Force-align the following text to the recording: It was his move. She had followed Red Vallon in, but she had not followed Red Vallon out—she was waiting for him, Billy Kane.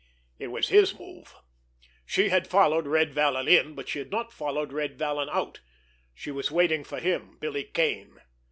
It 0.39 0.47
was 0.47 0.69
his 0.69 0.97
move. 0.97 1.35
She 2.07 2.29
had 2.29 2.47
followed 2.47 2.87
Red 2.87 3.13
Vallon 3.13 3.47
in, 3.47 3.75
but 3.75 3.87
she 3.87 3.99
had 3.99 4.09
not 4.09 4.33
followed 4.33 4.73
Red 4.73 4.97
Vallon 4.97 5.29
out—she 5.31 6.31
was 6.31 6.49
waiting 6.49 6.83
for 6.83 6.99
him, 6.99 7.37
Billy 7.39 7.65
Kane. 7.65 8.19